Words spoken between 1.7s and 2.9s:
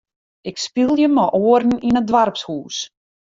yn it doarpshûs.